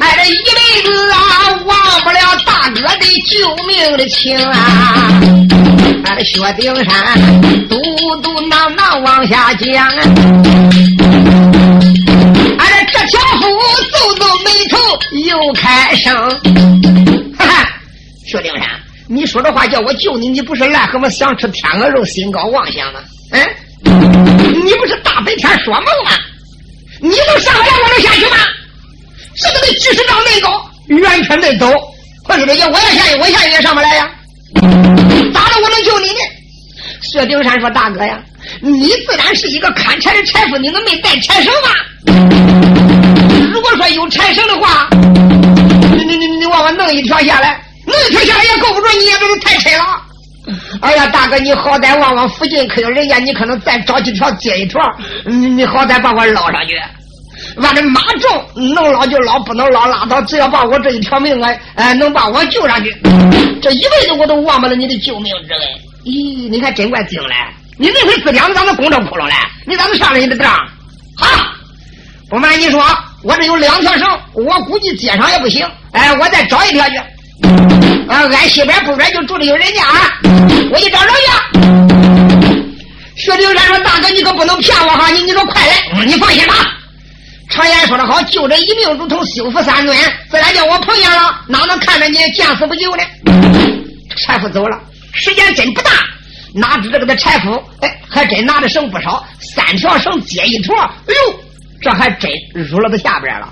[0.00, 1.16] 俺这一辈子啊
[1.64, 5.12] 忘不了大哥的救命的情啊！
[6.04, 6.94] 俺这薛丁山
[7.68, 7.76] 嘟
[8.22, 9.88] 嘟囔囔往下讲，
[12.58, 13.44] 俺这这条夫
[13.92, 14.78] 皱皱眉头
[15.26, 16.14] 又开声。
[17.36, 17.68] 哈哈
[18.24, 18.62] 薛丁山，
[19.08, 23.00] 你说这话叫我救你，你不是癞蛤蟆想吃天鹅肉，心高妄想吗？
[23.30, 23.40] 嗯，
[24.64, 26.10] 你不是大白天说梦吗？
[27.00, 28.36] 你能上来，我能下去吗？
[29.36, 31.72] 这个得几十丈那高，圆圈那陡，
[32.24, 34.10] 或者说要我要下去，我下去也上不来呀。
[35.32, 36.18] 咋了，我能救你呢？
[37.02, 38.20] 薛丁山说：“大哥呀，
[38.60, 41.70] 你自然是一个砍柴的柴夫，你能没带柴绳吗？
[43.52, 44.88] 如果说有柴绳的话，
[45.94, 49.84] 你你你你往我弄一条下来，那一条下来也够不着你，也都是太沉了。
[50.80, 54.80] 哎呀，大哥，你好歹往往附近可有人家，你可能再找几条接一条，
[55.24, 56.76] 你你好歹把我捞上去。
[57.60, 58.44] 俺这马重，
[58.74, 60.20] 能捞就捞，不能捞拉倒。
[60.22, 62.94] 只要把我这一条命哎，哎，能把我救上去，
[63.62, 65.62] 这一辈子我都忘不了你的救命之恩。
[66.04, 67.34] 咦，你还真怪精嘞！
[67.78, 69.34] 你那回自两咋能攻着窟窿嘞？
[69.66, 70.54] 你咋能上了你的当？
[71.16, 71.26] 好，
[72.30, 72.82] 不瞒你说，
[73.22, 75.66] 我这有两条绳，我估计接上也不行。
[75.92, 77.00] 哎，我再找一条去。
[78.08, 80.10] 啊，俺西边不远就住着有人家啊，
[80.70, 81.22] 我去找找去。
[83.16, 85.10] 薛丁山说：“大哥，你可不能骗我哈！
[85.10, 86.54] 你你说快来，你放心吧。”
[87.50, 89.96] 常言说得好，救人一命如同修复三尊，
[90.30, 93.02] 自然叫我碰见了，哪能看着你见死不救呢？
[94.18, 94.78] 柴夫走了，
[95.14, 95.90] 时间真不大，
[96.54, 101.40] 哪知这个的柴夫，哎，还真拿的绳不少，三条绳接一坨，哎呦，
[101.80, 103.48] 这还真入了他下边了。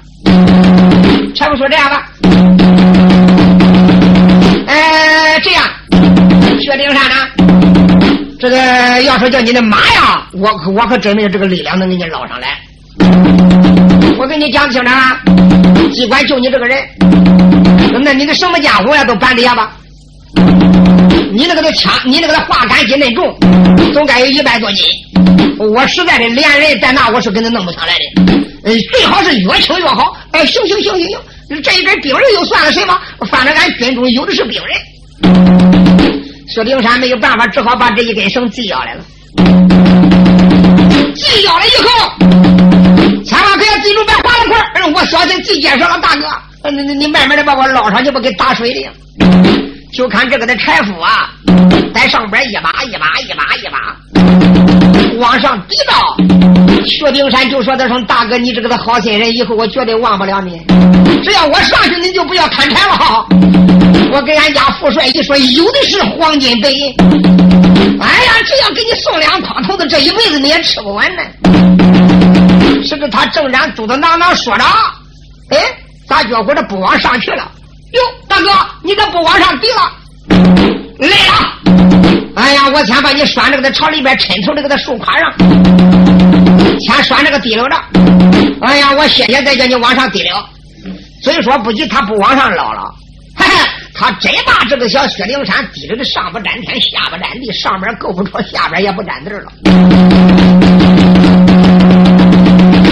[1.34, 2.06] 柴夫说：“这样吧，
[6.64, 7.16] 薛丁山呢？
[8.40, 12.58] 这个要说叫你的马呀，我可我可真没有这个力量能给你捞上来。”
[14.18, 15.20] 我跟你讲清楚啊，
[15.92, 16.78] 机关就你这个人，
[18.02, 19.72] 那你的什么家伙呀都搬底下吧？
[21.32, 23.36] 你那个的枪，你那个的化杆斤那重，
[23.92, 24.86] 总该有一百多斤。
[25.58, 28.32] 我实在的连人带那，我是给你弄不上来的。
[28.64, 30.16] 呃，最好是越轻越好。
[30.32, 32.98] 哎，行行行行行，这一根兵人又算了什么？
[33.30, 35.63] 反正俺军中有的是兵人。
[36.54, 39.02] 薛丁山没有办法，只好把这一根绳系下来了。
[41.16, 41.88] 系腰了以后。
[43.24, 46.70] 千万可要记住别划了块我小心最结实了，大哥。
[46.70, 48.88] 你你你慢慢的把我捞上去，不给打水里。
[49.92, 51.28] 就看这个的柴夫啊，
[51.92, 53.96] 在上边一把一把一把一把
[55.18, 56.16] 往上抵到。
[56.86, 60.60] 薛丁山就说：“他说大哥，你这个的好心人，以后我绝对忘不了你。
[61.24, 63.26] 只要我上去，你就不要砍柴了。
[64.14, 66.94] 我给俺家副帅一说，有的是黄金白银。
[68.00, 71.22] 哎呀，只要给你送两筐头子，这一辈子你也吃不完呢。”
[72.86, 74.64] 是不是他正然嘟嘟囔囔说着，
[75.50, 75.58] 哎，
[76.08, 77.50] 咋觉乎这不往上去了？
[77.90, 78.50] 哟，大哥，
[78.84, 79.92] 你咋不往上提了？
[81.00, 82.32] 来了！
[82.36, 85.34] 哎呀，我先把你拴这个在朝里边抻头这个在树杈上，
[86.78, 87.76] 先拴这个提溜着。
[88.60, 90.36] 哎呀，我歇歇再叫你往上提溜。
[91.24, 92.94] 虽说不急，他不往上捞了。
[93.96, 99.52] 他真把这个小薛灵山抵着的上不沾天，下不沾地，上边够不着，下边也不沾地了。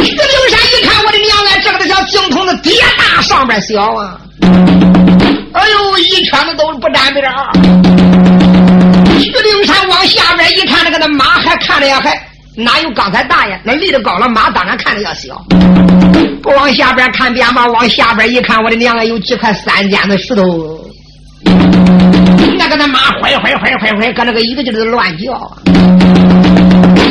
[0.04, 4.16] 薛灵山一看，我的娘啊，这个小井筒子底大，上边小啊！
[5.52, 7.52] 哎呦，一圈子都不沾边儿。
[9.18, 12.16] 薛灵山往下边一看，那个那马还看着呀，还
[12.54, 13.60] 哪有刚才大呀？
[13.64, 15.44] 那立的高了，马当然看着要小。
[16.40, 20.81] 不往下边看便罢，往下边一看，我的娘啊，有几块三尖的石头。
[21.44, 25.48] 那个他妈坏坏坏坏坏，搁那个一个劲的乱叫啊！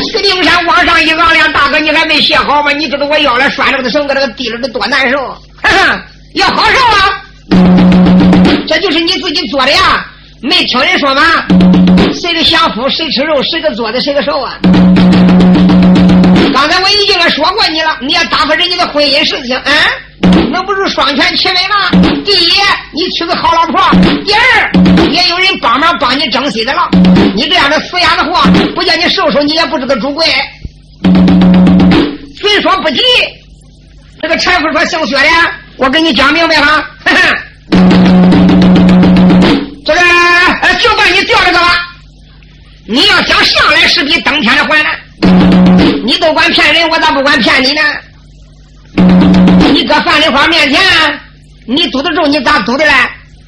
[0.03, 2.71] 薛丁山往上一昂亮，大哥，你还没歇好吗？
[2.71, 5.17] 你知道我腰来拴这个绳，搁这个地里的多难受，
[5.61, 6.01] 哈哈，
[6.35, 7.21] 要好受啊！
[8.67, 10.05] 这就是你自己做的呀？
[10.41, 11.21] 没听人说吗？
[12.13, 14.57] 谁的享福，谁吃肉，谁个做的，谁个受啊？
[16.53, 19.71] 刚才我已经说过你了，你要打破人家的婚姻事情，啊？
[20.51, 21.89] 那不是双全其美吗？
[22.25, 22.51] 第一，
[22.93, 23.81] 你娶个好老婆；
[24.25, 24.71] 第二，
[25.09, 26.89] 也有人帮忙帮你争气的了。
[27.35, 28.41] 你这样的死丫头货，
[28.75, 30.25] 不叫你收收，你也不知道主贵。
[32.39, 33.01] 虽说不急，
[34.21, 35.29] 这个柴夫说姓薛的，
[35.77, 36.83] 我给你讲明白哈。
[39.83, 39.99] 这个
[40.79, 41.87] 就把你调这个吧。
[42.87, 44.99] 你要想上来是比登天的还难。
[46.03, 47.81] 你都管骗人，我咋不管骗你呢？
[49.71, 50.81] 你搁范丽花面前，
[51.65, 52.27] 你嘟得住？
[52.27, 52.91] 你咋嘟的嘞？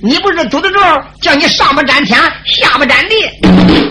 [0.02, 0.80] 你不是嘟得住？
[1.22, 3.16] 叫你上不沾天，下不沾地，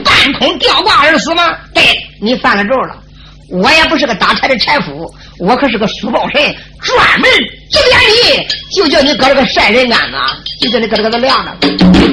[0.03, 1.55] 半空吊挂而死吗？
[1.75, 1.83] 对，
[2.21, 2.97] 你犯了咒了。
[3.51, 6.43] 我也不是个打柴的柴夫，我可是个书报神，
[6.81, 7.31] 专门
[7.71, 8.01] 指点
[8.41, 10.17] 你，就叫你搁这个晒人干子，
[10.61, 11.51] 就叫你搁这个晾着。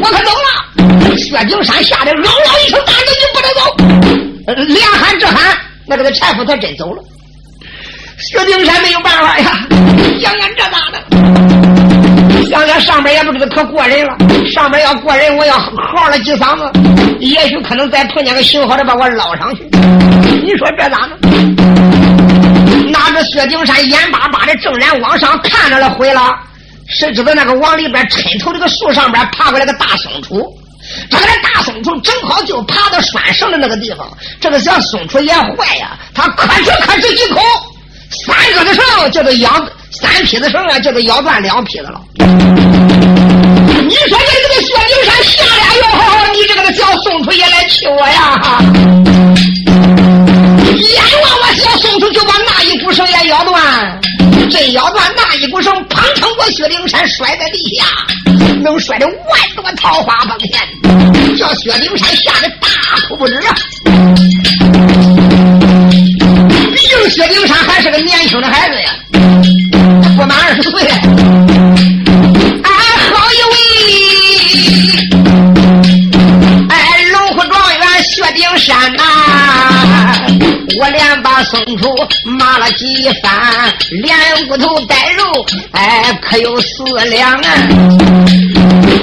[0.01, 1.17] 我可走了。
[1.17, 4.63] 薛丁山吓得嗷嗷一声，大叫你不能走！
[4.73, 5.57] 连喊直喊，
[5.87, 7.01] 那个柴夫他真走了。
[8.19, 9.65] 薛丁山没有办法呀，
[10.19, 10.99] 想想这咋的？
[12.49, 14.13] 想想上边也不知道可过人了，
[14.51, 16.69] 上边要过人，我要嚎了几嗓子，
[17.19, 19.63] 也许可能再碰见个行好的把我捞上去。
[20.43, 21.17] 你说这咋弄？
[22.91, 26.35] 拿着薛丁山眼巴巴的正然往上看着了，毁了。
[26.89, 30.53] 谁知道那个往里边抻头这个树上边爬过来个大松鼠，
[31.09, 34.05] 这个大松鼠正好就爬到拴绳的那个地方。
[34.41, 36.47] 这个小松鼠也坏呀，它可，
[38.99, 39.49] 个的绳叫做咬，
[39.91, 42.01] 三匹的绳啊叫做咬断两匹的了。
[42.17, 45.83] 你说这这个薛丁山下俩哟，
[46.33, 48.61] 你这个小松鼠也来气我呀！
[50.77, 53.99] 眼望我小松鼠就把那一股绳也咬断，
[54.49, 57.85] 真咬断那一股绳，砰腾过薛丁山摔在地下，
[58.61, 59.15] 能摔得万
[59.55, 60.59] 朵桃花崩天，
[61.37, 62.67] 叫薛丁山吓得大
[63.07, 63.55] 哭不止啊！
[67.09, 68.95] 薛丁山还是个年轻的孩子呀，
[70.15, 70.81] 不满二十岁。
[72.63, 72.71] 哎，
[73.11, 73.55] 好一位，
[76.69, 76.75] 哎，
[77.11, 79.03] 龙虎状元薛丁山呐！
[80.79, 81.95] 我连把松鼠
[82.25, 87.41] 骂了几番，连骨头带肉，哎，可有四两啊！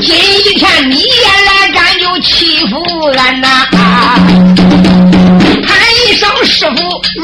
[0.01, 1.05] 今一天你也
[1.45, 2.81] 来，敢就欺负
[3.17, 3.49] 俺呐！
[3.77, 4.56] 啊
[6.47, 6.75] 师傅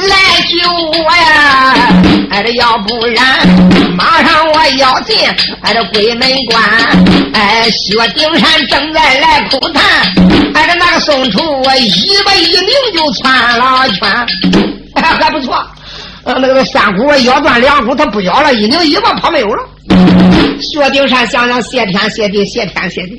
[0.09, 0.17] 来
[0.49, 1.75] 救我呀！
[2.31, 3.47] 哎，这要不然
[3.97, 5.17] 马上我要进
[5.63, 6.63] 哎这鬼门关！
[7.33, 9.83] 哎，薛丁山正在来口谈，
[10.55, 14.27] 哎这那个松鼠我一把一拧就窜了圈，
[14.95, 15.65] 还不错。
[16.25, 19.69] 呃，那个三股咬断两股，他不咬了，一拧一把跑没有了。
[20.61, 23.19] 薛丁山想想谢天谢地谢天谢地，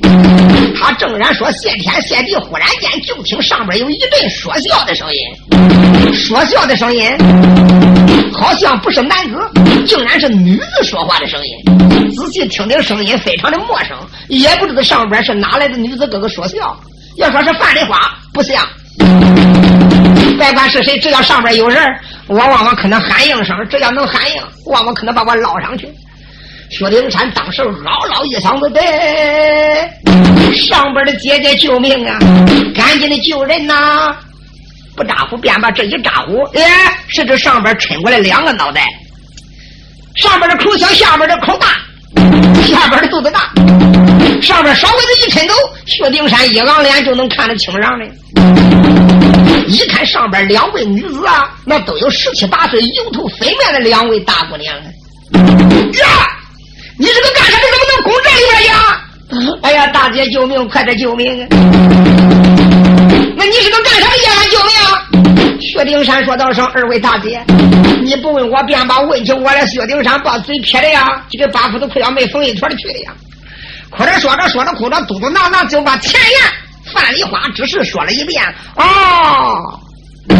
[0.80, 7.04] 他正然说谢天谢地，忽然间就听上边有一阵说笑的声音，说笑的声音，
[8.32, 9.36] 好像不是男子，
[9.86, 12.10] 竟然是女子说话的声音。
[12.14, 13.96] 仔细听听声音，非常的陌生，
[14.28, 16.74] 也不知道上边是哪来的女子哥哥说笑。
[17.16, 17.96] 要说是范丽花，
[18.32, 18.66] 不像。
[20.36, 21.82] 别管是谁，只要上边有人，
[22.26, 25.88] 我往往可能喊应声，只要能喊应，往往可能把我捞上去。
[26.70, 28.80] 薛丁山当时嗷嗷一嗓子的，
[30.54, 32.18] 上边的姐姐救命啊！
[32.74, 34.16] 赶紧的救人呐！
[34.96, 36.62] 不咋呼，便把这一咋呼，哎，
[37.06, 38.82] 是这上边抻过来两个脑袋，
[40.16, 41.68] 上边的口小，下边的口大，
[42.66, 43.50] 下边的肚子大，
[44.40, 45.54] 上边稍微的一抻头，
[45.86, 48.04] 薛丁山一昂脸就能看得清上的。
[49.66, 54.82] 一看上边两位女子啊，那都有十七八岁，油头粉面的两位大姑娘呀！
[56.98, 57.62] 你这个干什么？
[57.70, 58.68] 怎么能攻这里边去？
[59.62, 60.68] 哎呀，大姐救命！
[60.68, 61.42] 快点救命！
[61.42, 61.46] 啊！
[63.36, 64.70] 那你是个干啥的呀救命！
[65.72, 67.42] 薛丁山说道声：“二位大姐，
[68.02, 73.12] 你不问我便把问起我来。”薛丁山把嘴撇的呀，这个八裤子裤腰没缝一坨的去的呀。
[73.90, 76.40] 哭着说着说着哭着，嘟嘟囔囔就把前言
[76.92, 78.42] 范梨花之事说了一遍。
[78.76, 79.56] 哦，
[80.28, 80.38] 弄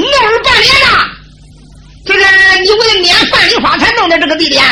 [0.00, 1.04] 了半年了。
[2.06, 2.20] 这个
[2.62, 4.64] 你为了撵范梨花才弄的这个地点，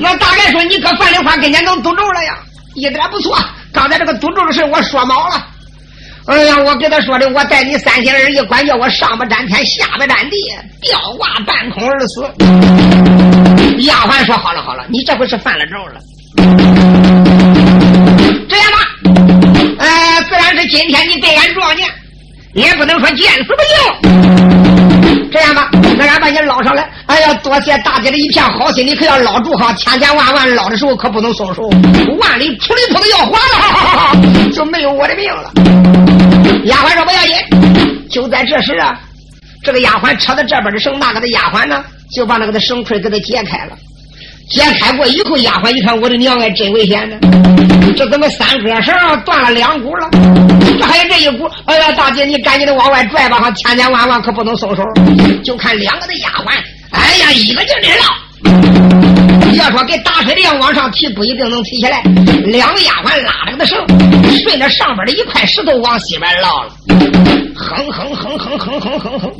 [0.00, 2.36] 那大概说你搁范梨花跟前能堵住了呀？
[2.74, 3.36] 一点不错。
[3.72, 5.44] 刚才这个堵住的事我说毛了。
[6.26, 10.36] 哎呀，我给他说的，我带你三心二意，管叫我上不沾天，下不沾地，
[10.80, 12.22] 吊挂半空而死。
[13.80, 16.00] 丫鬟说：“好了好了，你这回是犯了咒了。
[18.48, 18.78] 这样吧，
[19.78, 21.86] 哎，自然是今天你被俺撞见，
[22.54, 24.93] 也不能说见死不救。”
[25.30, 26.88] 这样吧，那俺把你捞上来。
[27.06, 31.68] 哎呀，多谢大姐的一片好心，你可要捞住哈，千千万万捞的时候可不能松手，
[32.18, 35.52] 万里出里头的要还了，就没有我的命了。
[36.64, 38.98] 丫鬟说不要紧，就在这时啊，
[39.62, 43.76] 这个丫鬟扯到这边的绳，那个的丫鬟呢，就把那个的绳捆给他解开了。
[44.50, 47.16] 解开过以后，丫鬟一看，我的娘哎，真危险呢！
[47.96, 50.08] 这怎么三根绳断了两股了？
[50.78, 51.48] 这还有这一股！
[51.64, 54.82] 哎呀，大姐，你赶紧的往外拽吧，哈，千千万万可不能松手。
[55.42, 56.50] 就看两个的丫鬟，
[56.90, 58.04] 哎呀，一个劲的绕。
[59.54, 62.02] 要说给打水的样往上提，不一定能提起来。
[62.44, 63.78] 两个丫鬟拉着个绳，
[64.42, 66.70] 顺着上边的一块石头往西边捞了，
[67.54, 69.32] 哼哼哼哼哼哼哼哼。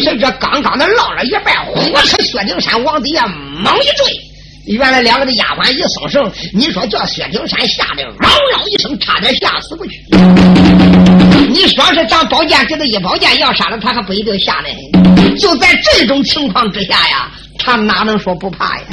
[0.00, 4.29] 谁知刚刚的捞了一半，火车薛丁山往底下猛一坠。
[4.66, 10.04] 原来两个的丫鬟一松绳，你说叫薛丁山吓得嗷嗷一声，差点吓死过去。
[11.48, 14.68] 你说是咱宝剑给他一宝剑要杀了他，还不一定吓得。
[15.36, 18.84] 就在这种情况之下呀，他哪能说不怕呀？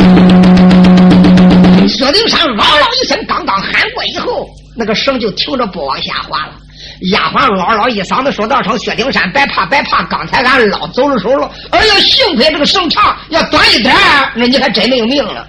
[1.88, 6.54] 薛丁山嗷嗷一声，刚刚喊过以后，那个绳就停着不往下滑了。
[7.02, 10.04] 丫鬟嗷嗷一嗓子说道：“声薛丁山，别怕，别怕！
[10.06, 11.50] 刚才俺老走了手了。
[11.70, 13.96] 哎呀，幸亏这个绳长，要短一点
[14.34, 15.48] 那你还真没有命了。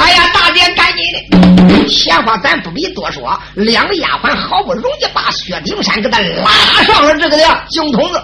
[0.00, 1.88] 哎呀，大姐，赶紧的！
[1.88, 3.38] 闲话咱不必多说。
[3.54, 6.50] 两个丫鬟好不容易把薛丁山给他拉
[6.84, 8.20] 上了这个的井筒子，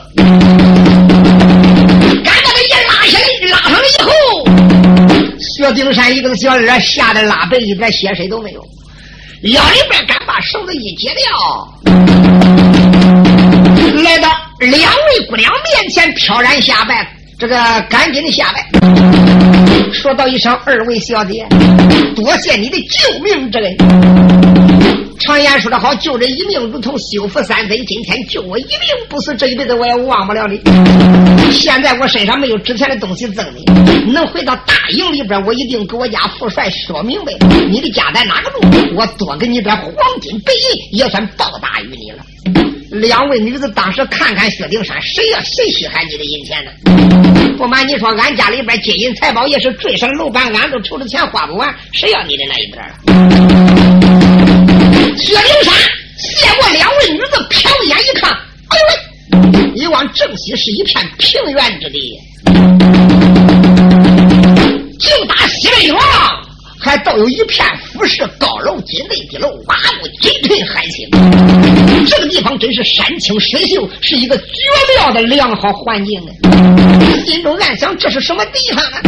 [2.24, 4.10] 赶把他一拉下来，拉上来以后，
[5.38, 8.64] 薛丁山一个小二吓得拉背，一点血水都没有。
[9.42, 11.24] 腰里边敢把绳子一解掉，
[14.02, 14.28] 来到
[14.58, 17.08] 两位姑娘面前，飘然下拜。
[17.38, 17.56] 这个
[17.88, 18.68] 赶紧的下拜，
[19.92, 21.46] 说道一声：“二位小姐，
[22.16, 23.76] 多谢你的救命之恩。
[25.18, 27.76] 常言说得好，救人一命如同修复三分。
[27.86, 30.60] 今天救我一命不死，这一辈子我也忘不了你。
[31.50, 33.64] 现在我身上没有值钱的东西赠你，
[34.12, 37.32] 能回到大营里边，我一定给我家副帅说明白，
[37.68, 38.60] 你的家在哪个路，
[38.94, 42.24] 我多给你点黄金白银，也算报答于你了。”
[42.90, 45.40] 两位女子当时看看薛丁山，谁呀？
[45.42, 46.70] 谁稀罕你的银钱呢？
[47.58, 54.37] 不瞒你说，俺家里边金银财宝也是坠上楼板，俺都愁着钱花不完，谁要你的那一点了？
[55.18, 55.74] 薛丁山
[56.16, 62.18] 谢过两位女子，瞟眼一看，哎呦喂，一望正西是一片平原之地，
[64.98, 66.00] 就打西北方。
[66.80, 71.10] 还倒有一片俯视高楼、金内的楼，瓦屋金翠海青。
[72.06, 74.44] 这个地方真是山清水秀，是一个绝
[74.96, 76.30] 妙的良好环境啊！
[77.26, 79.02] 心中暗想：这是什么地方啊？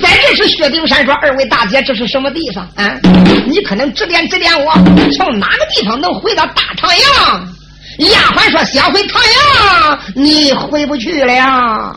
[0.00, 2.98] 在这时，薛丁山说：“二位大姐，这是什么地方啊？
[3.46, 4.72] 你可能指点指点我，
[5.16, 7.48] 从哪个地方能回到大唐阳？”
[8.10, 11.96] 丫鬟说：“想回唐阳，你回不去了。”